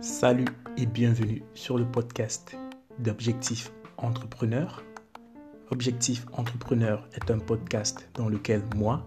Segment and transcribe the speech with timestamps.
[0.00, 2.56] Salut et bienvenue sur le podcast
[2.98, 4.82] d'Objectif Entrepreneur.
[5.70, 9.06] Objectif Entrepreneur est un podcast dans lequel moi,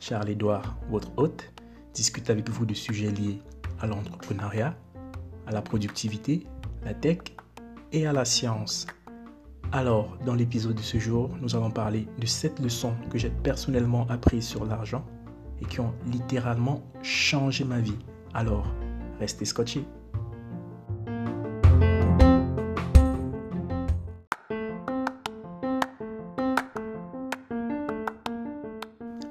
[0.00, 1.50] Charles-Édouard, votre hôte,
[1.94, 3.38] discute avec vous de sujets liés
[3.80, 4.76] à l'entrepreneuriat,
[5.46, 6.46] à la productivité,
[6.84, 7.20] la tech
[7.92, 8.86] et à la science.
[9.72, 14.06] Alors, dans l'épisode de ce jour, nous allons parler de 7 leçons que j'ai personnellement
[14.10, 15.06] apprises sur l'argent
[15.60, 17.98] et qui ont littéralement changé ma vie.
[18.34, 18.66] Alors,
[19.18, 19.84] restez scotchés.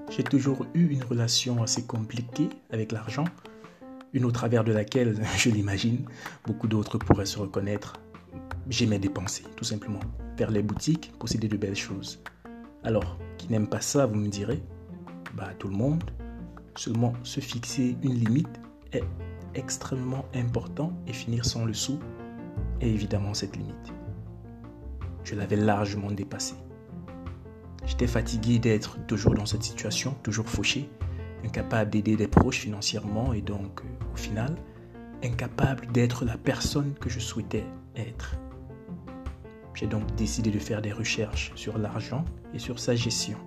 [0.09, 3.23] J'ai toujours eu une relation assez compliquée avec l'argent,
[4.11, 6.05] une au travers de laquelle, je l'imagine,
[6.45, 7.93] beaucoup d'autres pourraient se reconnaître.
[8.69, 10.01] J'aimais dépenser, tout simplement.
[10.35, 12.21] Faire les boutiques, posséder de belles choses.
[12.83, 14.61] Alors, qui n'aime pas ça, vous me direz?
[15.35, 16.03] Bah, tout le monde.
[16.79, 18.61] Seulement, se fixer une limite
[18.93, 19.03] est
[19.53, 21.99] extrêmement important et finir sans le sou
[22.79, 23.93] est évidemment cette limite.
[25.25, 26.55] Je l'avais largement dépassée.
[27.85, 30.89] J'étais fatigué d'être toujours dans cette situation, toujours fauché,
[31.43, 34.55] incapable d'aider des proches financièrement et donc, euh, au final,
[35.21, 37.65] incapable d'être la personne que je souhaitais
[37.97, 38.37] être.
[39.73, 43.37] J'ai donc décidé de faire des recherches sur l'argent et sur sa gestion.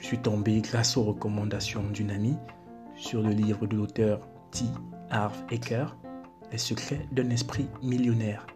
[0.00, 2.36] Je suis tombé grâce aux recommandations d'une amie
[2.94, 4.64] sur le livre de l'auteur T.
[5.10, 5.96] Harv Eker,
[6.52, 8.46] Les secrets d'un esprit millionnaire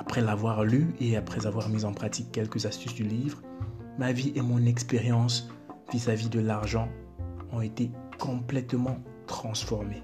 [0.00, 3.42] après l'avoir lu et après avoir mis en pratique quelques astuces du livre,
[3.98, 5.50] ma vie et mon expérience
[5.92, 6.88] vis-à-vis de l'argent
[7.52, 10.02] ont été complètement transformées.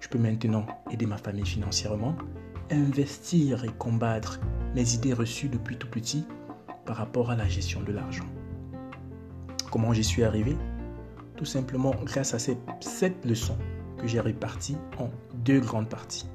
[0.00, 2.16] Je peux maintenant aider ma famille financièrement,
[2.70, 4.40] investir et combattre
[4.74, 6.24] mes idées reçues depuis tout petit
[6.86, 8.26] par rapport à la gestion de l'argent.
[9.70, 10.56] Comment j'y suis arrivé
[11.36, 13.56] Tout simplement grâce à ces sept leçons
[13.98, 16.26] que j'ai réparties en deux grandes parties.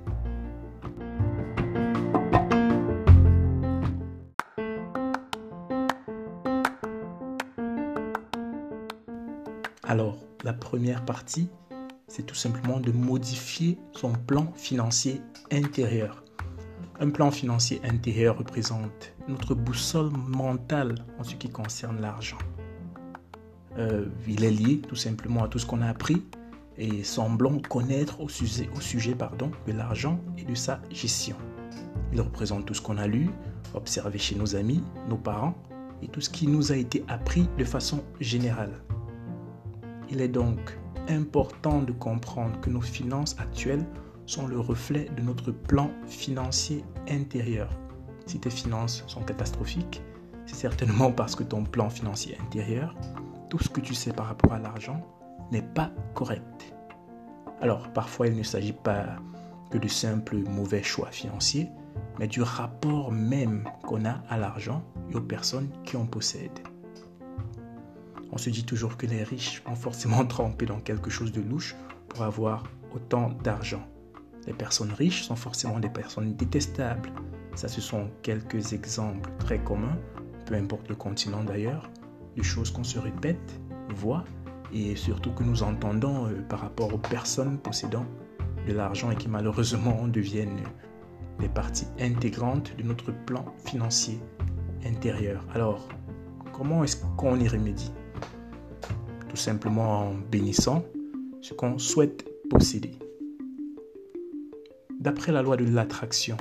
[9.83, 11.49] Alors, la première partie,
[12.07, 15.21] c'est tout simplement de modifier son plan financier
[15.51, 16.23] intérieur.
[17.01, 22.37] Un plan financier intérieur représente notre boussole mentale en ce qui concerne l'argent.
[23.77, 26.23] Euh, il est lié tout simplement à tout ce qu'on a appris
[26.77, 31.35] et semblons connaître au sujet, au sujet pardon, de l'argent et de sa gestion.
[32.13, 33.29] Il représente tout ce qu'on a lu,
[33.73, 35.55] observé chez nos amis, nos parents
[36.01, 38.81] et tout ce qui nous a été appris de façon générale.
[40.09, 40.77] Il est donc
[41.09, 43.85] important de comprendre que nos finances actuelles
[44.25, 47.69] sont le reflet de notre plan financier intérieur.
[48.25, 50.01] Si tes finances sont catastrophiques,
[50.45, 52.95] c'est certainement parce que ton plan financier intérieur,
[53.49, 55.01] tout ce que tu sais par rapport à l'argent,
[55.51, 56.73] n'est pas correct.
[57.61, 59.17] Alors, parfois, il ne s'agit pas
[59.71, 61.69] que de simples mauvais choix financiers,
[62.19, 66.59] mais du rapport même qu'on a à l'argent et aux personnes qui en possèdent.
[68.31, 71.75] On se dit toujours que les riches ont forcément trempé dans quelque chose de louche
[72.09, 72.63] pour avoir
[72.93, 73.85] autant d'argent.
[74.47, 77.11] Les personnes riches sont forcément des personnes détestables.
[77.55, 79.97] Ça, ce sont quelques exemples très communs,
[80.45, 81.89] peu importe le continent d'ailleurs,
[82.35, 83.59] de choses qu'on se répète,
[83.95, 84.23] voit
[84.73, 88.05] et surtout que nous entendons euh, par rapport aux personnes possédant
[88.67, 90.63] de l'argent et qui malheureusement deviennent
[91.39, 94.19] des parties intégrantes de notre plan financier
[94.85, 95.45] intérieur.
[95.53, 95.87] Alors,
[96.53, 97.91] comment est-ce qu'on y remédie?
[99.29, 100.83] Tout simplement en bénissant
[101.41, 102.97] ce qu'on souhaite posséder.
[104.99, 106.37] D'après la loi de l'attraction,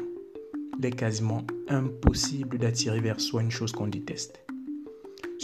[0.79, 4.44] il est quasiment impossible d'attirer vers soi une chose qu'on déteste.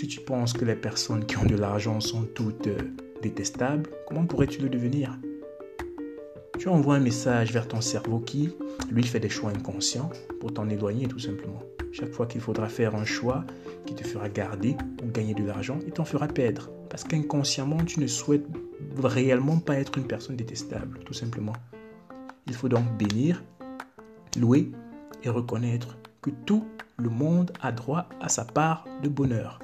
[0.00, 2.78] Si tu penses que les personnes qui ont de l'argent sont toutes euh,
[3.20, 5.18] détestables, comment pourrais-tu le devenir?
[6.58, 8.48] Tu envoies un message vers ton cerveau qui,
[8.90, 10.08] lui, fait des choix inconscients
[10.40, 11.62] pour t'en éloigner tout simplement.
[11.92, 13.44] Chaque fois qu'il faudra faire un choix
[13.84, 14.74] qui te fera garder
[15.04, 16.70] ou gagner de l'argent, il t'en fera perdre.
[16.88, 18.46] Parce qu'inconsciemment, tu ne souhaites
[19.02, 21.56] réellement pas être une personne détestable, tout simplement.
[22.46, 23.44] Il faut donc bénir,
[24.38, 24.70] louer
[25.24, 26.64] et reconnaître que tout
[26.96, 29.60] le monde a droit à sa part de bonheur.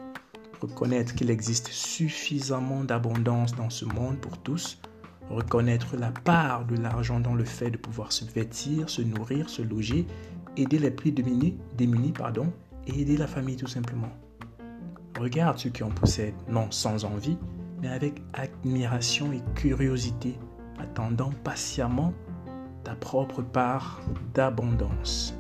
[0.61, 4.79] Reconnaître qu'il existe suffisamment d'abondance dans ce monde pour tous.
[5.29, 9.63] Reconnaître la part de l'argent dans le fait de pouvoir se vêtir, se nourrir, se
[9.63, 10.07] loger
[10.57, 12.53] aider les plus démunis, démunis pardon,
[12.87, 14.11] et aider la famille tout simplement.
[15.19, 17.39] Regarde ceux qui en possèdent, non sans envie,
[17.81, 20.39] mais avec admiration et curiosité,
[20.79, 22.13] attendant patiemment
[22.85, 24.01] ta propre part
[24.35, 25.36] d'abondance.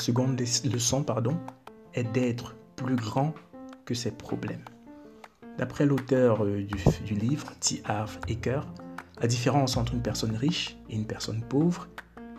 [0.00, 1.36] Seconde leçon pardon,
[1.94, 3.34] est d'être plus grand
[3.84, 4.64] que ses problèmes.
[5.58, 6.64] D'après l'auteur euh,
[7.04, 7.82] du, livre, T.
[7.84, 8.66] Harv Eker,
[9.20, 11.88] la différence entre une personne riche et une personne pauvre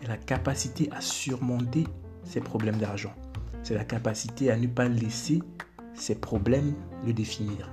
[0.02, 1.86] est la capacité à surmonter
[2.24, 3.12] ses problèmes d'argent.
[3.62, 5.40] C'est la capacité à ne pas laisser
[5.94, 6.74] ses problèmes
[7.06, 7.70] le définir.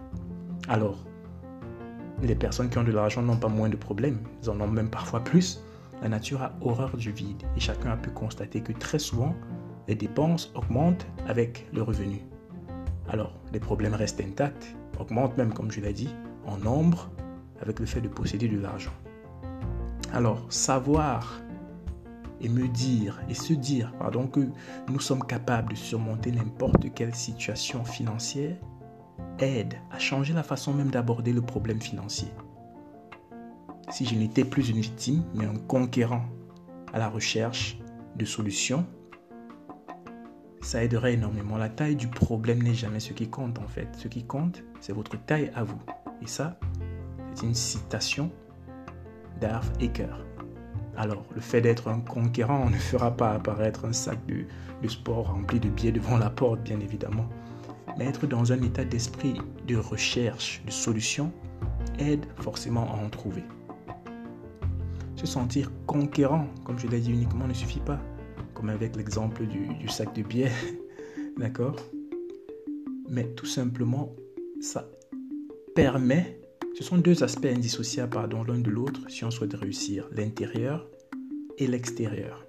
[0.68, 1.04] Alors,
[2.22, 4.90] les personnes qui ont de l'argent n'ont pas moins de problèmes, ils en ont même
[4.90, 5.64] parfois plus.
[6.02, 9.36] La nature a horreur du vide et chacun a pu constater que très souvent,
[9.90, 12.22] les dépenses augmentent avec le revenu.
[13.10, 16.14] Alors, les problèmes restent intacts, augmentent même, comme je l'ai dit,
[16.46, 17.10] en nombre
[17.60, 18.94] avec le fait de posséder de l'argent.
[20.14, 21.42] Alors, savoir
[22.40, 24.48] et me dire et se dire pardon, que
[24.88, 28.58] nous sommes capables de surmonter n'importe quelle situation financière
[29.40, 32.30] aide à changer la façon même d'aborder le problème financier.
[33.90, 36.26] Si je n'étais plus une victime, mais un conquérant
[36.94, 37.80] à la recherche
[38.16, 38.86] de solutions,
[40.62, 41.58] ça aiderait énormément.
[41.58, 43.88] La taille du problème n'est jamais ce qui compte en fait.
[43.98, 45.80] Ce qui compte, c'est votre taille à vous.
[46.22, 46.60] Et ça,
[47.34, 48.32] c'est une citation
[49.40, 50.26] d'Arf Eker.
[50.98, 54.46] Alors, le fait d'être un conquérant ne fera pas apparaître un sac de,
[54.82, 57.30] de sport rempli de billets devant la porte, bien évidemment.
[57.98, 61.32] Mais être dans un état d'esprit de recherche, de solution,
[62.00, 63.44] aide forcément à en trouver.
[65.16, 68.00] Se sentir conquérant, comme je l'ai dit uniquement, ne suffit pas.
[68.60, 70.52] Comme avec l'exemple du, sac de billets,
[71.38, 71.78] d'accord?
[73.08, 74.14] Mais tout simplement,
[74.60, 74.86] ça
[75.74, 76.42] permet,
[76.76, 80.86] ce sont deux aspects indissociables pardon, l'un de l'autre si on souhaite réussir, l'intérieur
[81.58, 82.46] et l'extérieur.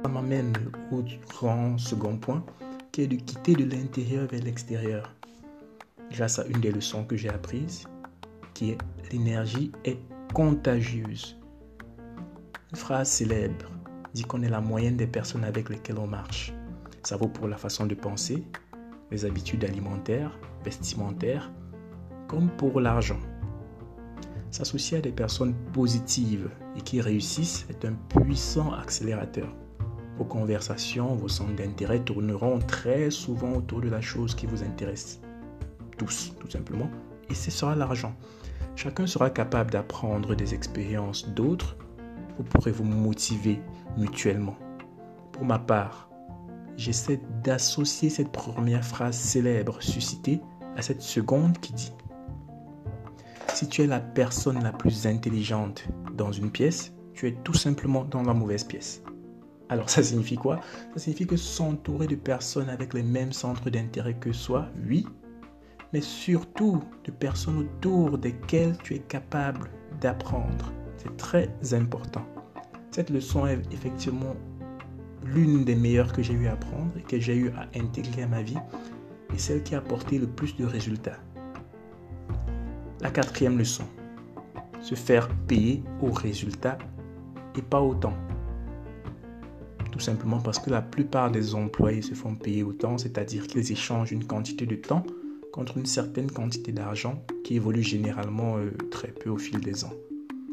[0.00, 0.52] Ça m'amène
[0.92, 2.46] au grand second point,
[2.92, 5.12] qui est de quitter de l'intérieur vers l'extérieur.
[6.14, 7.88] Grâce à une des leçons que j'ai apprises,
[8.54, 8.78] qui est
[9.10, 9.98] l'énergie est
[10.32, 11.36] contagieuse.
[12.70, 13.68] Une phrase célèbre
[14.12, 16.54] dit qu'on est la moyenne des personnes avec lesquelles on marche.
[17.02, 18.44] Ça vaut pour la façon de penser,
[19.10, 21.50] les habitudes alimentaires, vestimentaires,
[22.28, 23.18] comme pour l'argent.
[24.52, 29.52] S'associer à des personnes positives et qui réussissent est un puissant accélérateur.
[30.16, 35.20] Vos conversations, vos centres d'intérêt tourneront très souvent autour de la chose qui vous intéresse.
[35.96, 36.90] Tous, tout simplement.
[37.30, 38.14] Et ce sera l'argent.
[38.76, 41.76] Chacun sera capable d'apprendre des expériences d'autres.
[42.36, 43.60] Vous pourrez vous motiver
[43.96, 44.56] mutuellement.
[45.32, 46.08] Pour ma part,
[46.76, 50.40] j'essaie d'associer cette première phrase célèbre suscitée
[50.76, 51.92] à cette seconde qui dit
[53.52, 58.04] Si tu es la personne la plus intelligente dans une pièce, tu es tout simplement
[58.04, 59.02] dans la mauvaise pièce.
[59.68, 60.60] Alors ça signifie quoi?
[60.94, 65.06] Ça signifie que s'entourer de personnes avec les mêmes centres d'intérêt que soi, oui,
[65.94, 69.70] mais surtout de personnes autour desquelles tu es capable
[70.00, 70.72] d'apprendre.
[70.96, 72.26] C'est très important.
[72.90, 74.34] Cette leçon est effectivement
[75.24, 78.26] l'une des meilleures que j'ai eu à apprendre et que j'ai eu à intégrer à
[78.26, 78.58] ma vie
[79.32, 81.20] et celle qui a apporté le plus de résultats.
[83.00, 83.84] La quatrième leçon,
[84.82, 86.76] se faire payer au résultat
[87.56, 88.14] et pas autant.
[89.92, 94.10] Tout simplement parce que la plupart des employés se font payer autant, c'est-à-dire qu'ils échangent
[94.10, 95.06] une quantité de temps
[95.54, 99.92] contre une certaine quantité d'argent qui évolue généralement euh, très peu au fil des ans.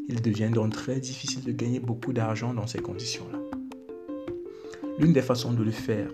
[0.08, 3.40] Il devient donc très difficile de gagner beaucoup d'argent dans ces conditions-là.
[5.00, 6.08] L'une des façons de le faire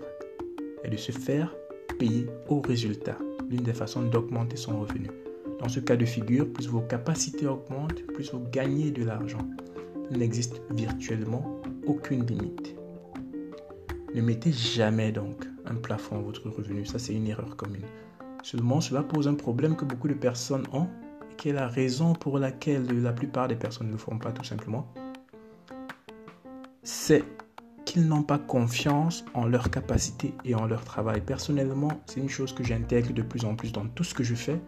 [0.83, 1.55] est de se faire
[1.99, 3.15] payer au résultat,
[3.47, 5.11] l'une des façons d'augmenter son revenu.
[5.59, 9.47] Dans ce cas de figure, plus vos capacités augmentent, plus vous gagnez de l'argent.
[10.09, 12.75] Il n'existe virtuellement aucune limite.
[14.15, 17.85] Ne mettez jamais donc un plafond à votre revenu, ça c'est une erreur commune.
[18.43, 20.87] Seulement, cela pose un problème que beaucoup de personnes ont
[21.31, 24.31] et qui est la raison pour laquelle la plupart des personnes ne le font pas
[24.31, 24.91] tout simplement.
[26.83, 27.23] C'est
[27.85, 31.21] qu'ils n'ont pas confiance en leur capacité et en leur travail.
[31.21, 34.35] Personnellement, c'est une chose que j'intègre de plus en plus dans tout ce que je
[34.35, 34.59] fais.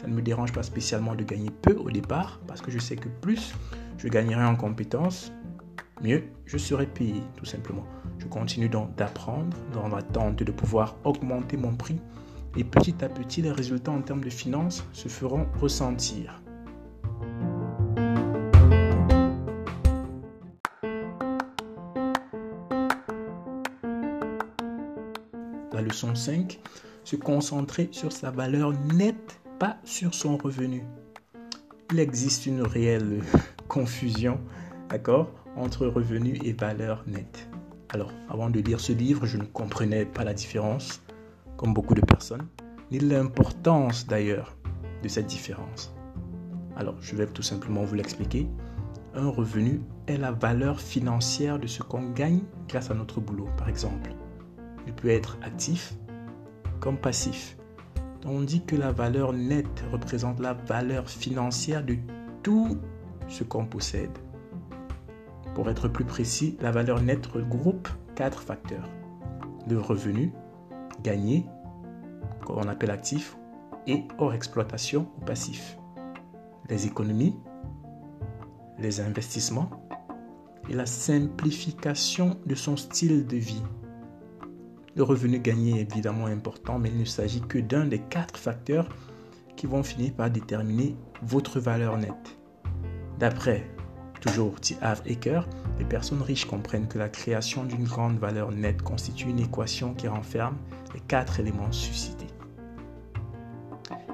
[0.00, 2.94] Ça ne me dérange pas spécialement de gagner peu au départ, parce que je sais
[2.94, 3.52] que plus
[3.98, 5.32] je gagnerai en compétences,
[6.02, 7.84] mieux je serai payé, tout simplement.
[8.18, 12.00] Je continue donc d'apprendre dans l'attente de pouvoir augmenter mon prix
[12.58, 16.42] et petit à petit, les résultats en termes de finances se feront ressentir.
[25.72, 26.58] La leçon 5,
[27.04, 30.82] se concentrer sur sa valeur nette, pas sur son revenu.
[31.92, 33.22] Il existe une réelle
[33.68, 34.40] confusion,
[34.88, 37.48] d'accord, entre revenu et valeur nette.
[37.90, 41.00] Alors, avant de lire ce livre, je ne comprenais pas la différence,
[41.58, 42.46] comme beaucoup de personnes,
[42.90, 44.56] ni l'importance d'ailleurs
[45.02, 45.94] de cette différence.
[46.76, 48.48] Alors, je vais tout simplement vous l'expliquer.
[49.14, 53.68] Un revenu est la valeur financière de ce qu'on gagne grâce à notre boulot, par
[53.68, 54.14] exemple.
[54.86, 55.94] Il peut être actif
[56.80, 57.58] comme passif.
[58.24, 61.96] On dit que la valeur nette représente la valeur financière de
[62.42, 62.78] tout
[63.26, 64.16] ce qu'on possède.
[65.54, 68.88] Pour être plus précis, la valeur nette regroupe quatre facteurs.
[69.68, 70.32] Le revenu
[71.02, 71.46] gagné,
[72.44, 73.36] qu'on appelle actif,
[73.86, 75.78] et hors exploitation ou passif.
[76.68, 77.34] Les économies,
[78.78, 79.70] les investissements
[80.68, 83.62] et la simplification de son style de vie.
[84.94, 88.88] Le revenu gagné est évidemment important, mais il ne s'agit que d'un des quatre facteurs
[89.56, 92.38] qui vont finir par déterminer votre valeur nette.
[93.18, 93.64] D'après
[94.20, 94.76] toujours T.
[94.80, 99.38] Have Eker, les personnes riches comprennent que la création d'une grande valeur nette constitue une
[99.38, 100.56] équation qui renferme
[100.94, 102.26] les quatre éléments suscités.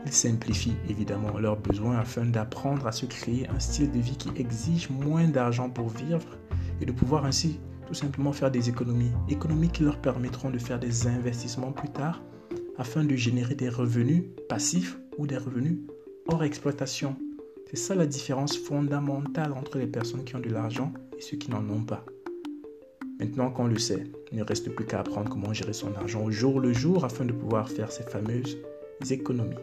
[0.07, 4.31] Ils simplifient évidemment leurs besoins afin d'apprendre à se créer un style de vie qui
[4.37, 6.27] exige moins d'argent pour vivre
[6.81, 9.13] et de pouvoir ainsi tout simplement faire des économies.
[9.29, 12.23] Économies qui leur permettront de faire des investissements plus tard
[12.77, 15.79] afin de générer des revenus passifs ou des revenus
[16.29, 17.17] hors exploitation.
[17.71, 20.93] C'est ça la différence fondamentale entre les personnes qui ont de l'argent
[21.25, 22.05] ceux qui n'en ont pas.
[23.19, 26.31] Maintenant qu'on le sait, il ne reste plus qu'à apprendre comment gérer son argent au
[26.31, 28.59] jour le jour afin de pouvoir faire ces fameuses
[29.11, 29.55] économies.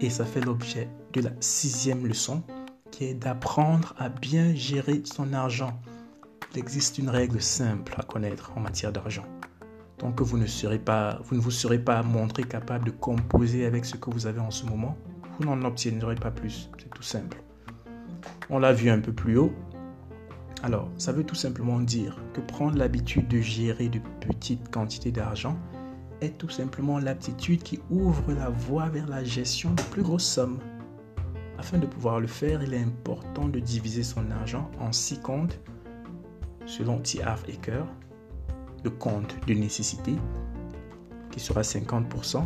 [0.00, 2.42] Et ça fait l'objet de la sixième leçon
[2.90, 5.78] qui est d'apprendre à bien gérer son argent.
[6.54, 9.26] Il existe une règle simple à connaître en matière d'argent.
[10.00, 13.66] Tant que vous ne, serez pas, vous ne vous serez pas montré capable de composer
[13.66, 14.96] avec ce que vous avez en ce moment,
[15.38, 16.70] vous n'en obtiendrez pas plus.
[16.78, 17.42] C'est tout simple.
[18.48, 19.52] On l'a vu un peu plus haut.
[20.62, 25.58] Alors, ça veut tout simplement dire que prendre l'habitude de gérer de petites quantités d'argent
[26.22, 30.60] est tout simplement l'aptitude qui ouvre la voie vers la gestion de plus grosses sommes.
[31.58, 35.60] Afin de pouvoir le faire, il est important de diviser son argent en six comptes
[36.64, 37.20] selon T.
[37.48, 37.86] Eker.
[38.84, 40.14] Le compte de nécessité,
[41.30, 42.44] qui sera 50%,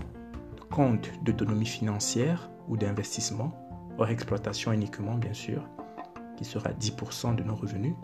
[0.56, 3.52] le compte d'autonomie financière ou d'investissement,
[3.98, 5.62] hors exploitation uniquement bien sûr,
[6.36, 7.94] qui sera 10% de nos revenus,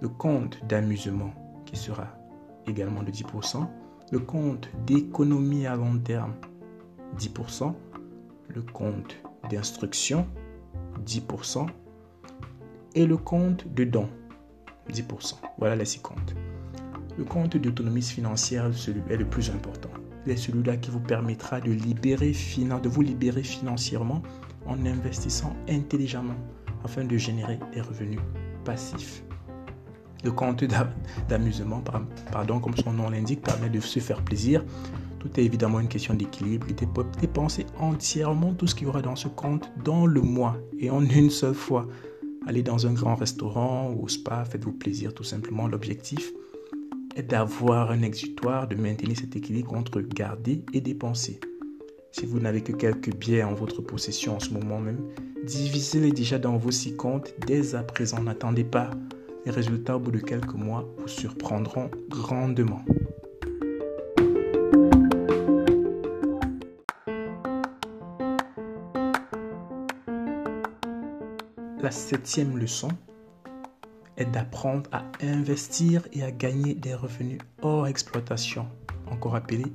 [0.00, 1.32] le compte d'amusement,
[1.64, 2.08] qui sera
[2.66, 3.66] également de 10%,
[4.10, 6.34] le compte d'économie à long terme,
[7.18, 7.74] 10%,
[8.48, 9.16] le compte
[9.48, 10.26] d'instruction,
[11.04, 11.66] 10%,
[12.94, 14.08] et le compte de dons,
[14.90, 15.34] 10%.
[15.58, 16.34] Voilà les six comptes.
[17.18, 19.90] Le compte d'autonomie financière est le plus important.
[20.26, 21.70] C'est celui-là qui vous permettra de,
[22.88, 24.22] vous libérer financièrement
[24.66, 26.36] en investissant intelligemment
[26.84, 28.20] afin de générer des revenus
[28.64, 29.24] passifs.
[30.22, 30.64] Le compte
[31.28, 31.82] d'amusement,
[32.30, 34.62] pardon, comme son nom l'indique, permet de se faire plaisir.
[35.18, 36.66] Tout est évidemment une question d'équilibre.
[36.68, 40.58] Il peut dépenser entièrement tout ce qu'il y aura dans ce compte dans le mois
[40.78, 41.88] et en une seule fois.
[42.46, 45.66] Allez dans un grand restaurant ou au spa, faites-vous plaisir tout simplement.
[45.66, 46.32] L'objectif
[47.16, 51.40] est d'avoir un exutoire, de maintenir cet équilibre entre garder et dépenser.
[52.12, 55.00] Si vous n'avez que quelques biens en votre possession en ce moment même,
[55.44, 58.22] divisez-les déjà dans vos six comptes dès à présent.
[58.22, 58.90] N'attendez pas
[59.46, 62.84] les résultats au bout de quelques mois vous surprendront grandement.
[71.82, 72.88] La septième leçon
[74.20, 78.68] est d'apprendre à investir et à gagner des revenus hors exploitation,
[79.10, 79.72] encore appelés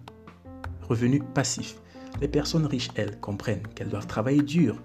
[0.87, 1.75] revenus passifs.
[2.21, 4.81] Les personnes riches, elles, comprennent qu'elles doivent travailler dur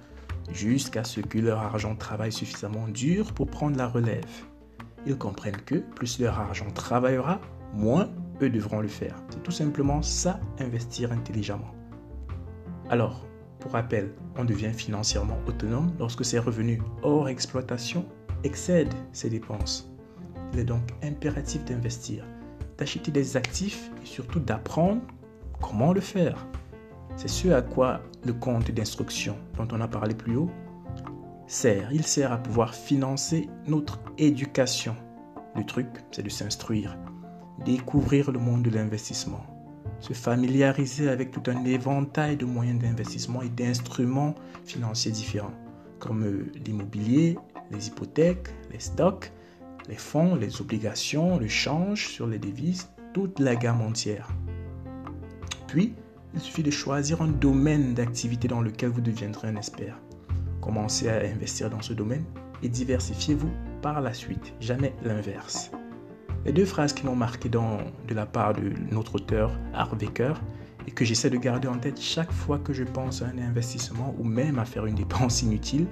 [0.51, 4.27] jusqu'à ce que leur argent travaille suffisamment dur pour prendre la relève
[5.07, 7.41] ils comprennent que plus leur argent travaillera,
[7.75, 8.09] moins
[8.43, 9.17] eux devront le faire.
[9.31, 11.75] C'est tout simplement ça, investir intelligemment.
[12.91, 13.25] Alors,
[13.61, 18.07] pour rappel, on devient financièrement autonome lorsque ses revenus hors exploitation
[18.45, 19.91] excèdent ses dépenses.
[20.53, 22.25] Il est donc impératif d'investir,
[22.79, 25.03] d'acheter des actifs et surtout d'apprendre
[25.61, 26.47] comment le faire.
[27.17, 30.51] C'est ce à quoi le compte d'instruction dont on a parlé plus haut
[31.47, 31.93] sert.
[31.93, 34.95] Il sert à pouvoir financer notre éducation.
[35.57, 36.97] Le truc, c'est de s'instruire,
[37.65, 39.45] découvrir le monde de l'investissement,
[39.99, 45.55] se familiariser avec tout un éventail de moyens d'investissement et d'instruments financiers différents,
[45.99, 47.37] comme euh, l'immobilier,
[47.71, 49.33] les hypothèques, les stocks,
[49.89, 54.29] les fonds, les obligations, le change sur les devises, toute la gamme entière.
[55.67, 55.95] Puis,
[56.35, 59.99] il suffit de choisir un domaine d'activité dans lequel vous deviendrez un expert.
[60.61, 62.25] Commencez à investir dans ce domaine
[62.63, 63.51] et diversifiez-vous
[63.83, 65.71] par la suite, jamais l'inverse.
[66.45, 70.35] Les deux phrases qui m'ont marqué dans, de la part de notre auteur, Harvecker,
[70.87, 74.15] et que j'essaie de garder en tête chaque fois que je pense à un investissement
[74.19, 75.87] ou même à faire une dépense inutile,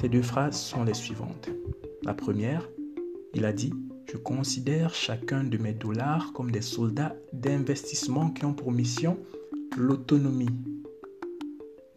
[0.00, 1.48] ces deux phrases sont les suivantes.
[2.04, 2.68] La première,
[3.34, 3.72] il a dit
[4.06, 9.18] Je considère chacun de mes dollars comme des soldats d'investissement qui ont pour mission
[9.76, 10.50] l'autonomie.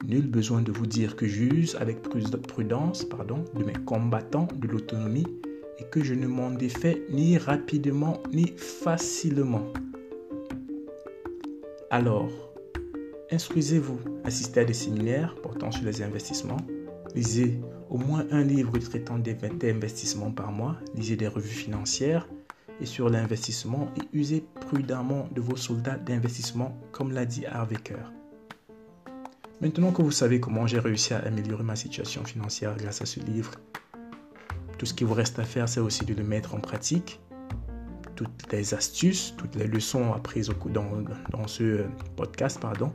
[0.07, 5.27] Nul besoin de vous dire que j'use avec prudence pardon, de mes combattants de l'autonomie
[5.77, 9.65] et que je ne m'en défais ni rapidement ni facilement.
[11.91, 12.31] Alors,
[13.31, 16.57] instruisez-vous, assistez à des séminaires portant sur les investissements,
[17.13, 17.59] lisez
[17.91, 22.27] au moins un livre traitant d'investissements par mois, lisez des revues financières
[22.79, 28.11] et sur l'investissement et usez prudemment de vos soldats d'investissement, comme l'a dit Harvecker.
[29.59, 33.19] Maintenant que vous savez comment j'ai réussi à améliorer ma situation financière grâce à ce
[33.19, 33.51] livre,
[34.77, 37.19] tout ce qui vous reste à faire, c'est aussi de le mettre en pratique.
[38.15, 41.83] Toutes les astuces, toutes les leçons apprises dans, dans ce
[42.15, 42.91] podcast, pardon,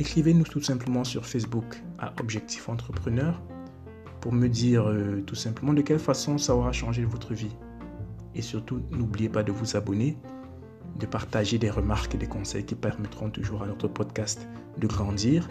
[0.00, 3.40] écrivez-nous tout simplement sur Facebook à Objectif Entrepreneur
[4.24, 7.54] pour me dire euh, tout simplement de quelle façon ça aura changé votre vie.
[8.34, 10.16] Et surtout, n'oubliez pas de vous abonner,
[10.98, 15.46] de partager des remarques et des conseils qui permettront toujours à notre podcast de grandir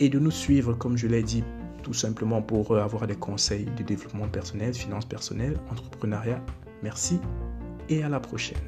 [0.00, 1.44] et de nous suivre, comme je l'ai dit,
[1.84, 6.44] tout simplement pour euh, avoir des conseils de développement personnel, finances personnelles, entrepreneuriat.
[6.82, 7.20] Merci
[7.88, 8.58] et à la prochaine.